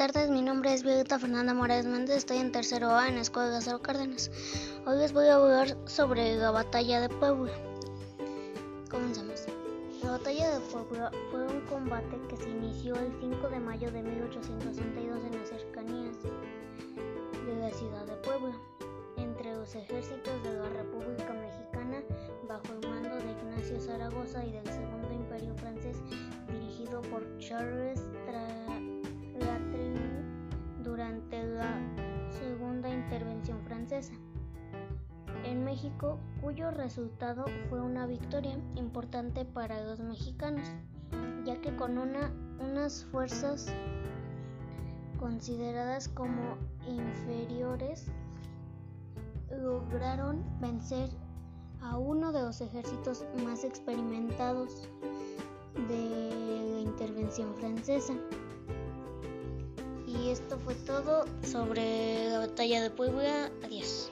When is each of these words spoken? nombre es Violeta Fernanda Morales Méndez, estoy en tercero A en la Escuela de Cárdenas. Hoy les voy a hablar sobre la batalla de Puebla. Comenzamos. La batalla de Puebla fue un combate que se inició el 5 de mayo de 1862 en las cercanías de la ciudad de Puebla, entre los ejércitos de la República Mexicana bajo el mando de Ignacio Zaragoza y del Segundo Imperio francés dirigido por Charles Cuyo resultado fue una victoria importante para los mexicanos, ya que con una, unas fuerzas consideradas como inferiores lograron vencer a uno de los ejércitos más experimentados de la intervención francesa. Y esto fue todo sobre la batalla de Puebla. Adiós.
nombre 0.00 0.72
es 0.72 0.82
Violeta 0.82 1.18
Fernanda 1.18 1.52
Morales 1.52 1.84
Méndez, 1.84 2.16
estoy 2.16 2.38
en 2.38 2.52
tercero 2.52 2.90
A 2.90 3.08
en 3.08 3.16
la 3.16 3.20
Escuela 3.20 3.60
de 3.60 3.80
Cárdenas. 3.82 4.30
Hoy 4.86 4.96
les 4.96 5.12
voy 5.12 5.26
a 5.26 5.34
hablar 5.34 5.76
sobre 5.84 6.36
la 6.36 6.50
batalla 6.50 7.02
de 7.02 7.10
Puebla. 7.10 7.52
Comenzamos. 8.90 9.44
La 10.02 10.12
batalla 10.12 10.58
de 10.58 10.60
Puebla 10.60 11.10
fue 11.30 11.46
un 11.46 11.60
combate 11.66 12.18
que 12.30 12.36
se 12.38 12.48
inició 12.48 12.94
el 12.94 13.12
5 13.20 13.48
de 13.50 13.60
mayo 13.60 13.90
de 13.90 14.02
1862 14.02 15.18
en 15.22 15.38
las 15.38 15.48
cercanías 15.50 16.16
de 16.22 17.56
la 17.60 17.70
ciudad 17.70 18.06
de 18.06 18.14
Puebla, 18.26 18.56
entre 19.18 19.54
los 19.54 19.74
ejércitos 19.74 20.42
de 20.42 20.54
la 20.54 20.68
República 20.70 21.34
Mexicana 21.34 22.02
bajo 22.48 22.72
el 22.72 22.88
mando 22.88 23.16
de 23.16 23.32
Ignacio 23.32 23.78
Zaragoza 23.78 24.46
y 24.46 24.52
del 24.52 24.64
Segundo 24.64 25.12
Imperio 25.12 25.54
francés 25.56 25.98
dirigido 26.48 27.02
por 27.02 27.22
Charles 27.38 28.00
Cuyo 36.42 36.72
resultado 36.72 37.44
fue 37.68 37.80
una 37.80 38.04
victoria 38.04 38.58
importante 38.74 39.44
para 39.44 39.80
los 39.84 40.00
mexicanos, 40.00 40.66
ya 41.44 41.60
que 41.60 41.76
con 41.76 41.96
una, 41.96 42.32
unas 42.58 43.04
fuerzas 43.12 43.72
consideradas 45.20 46.08
como 46.08 46.56
inferiores 46.88 48.06
lograron 49.62 50.42
vencer 50.60 51.08
a 51.82 51.96
uno 51.98 52.32
de 52.32 52.42
los 52.42 52.60
ejércitos 52.60 53.24
más 53.44 53.62
experimentados 53.62 54.88
de 55.86 56.72
la 56.72 56.80
intervención 56.80 57.54
francesa. 57.54 58.14
Y 60.04 60.30
esto 60.30 60.58
fue 60.58 60.74
todo 60.74 61.26
sobre 61.42 62.28
la 62.28 62.40
batalla 62.40 62.82
de 62.82 62.90
Puebla. 62.90 63.52
Adiós. 63.62 64.10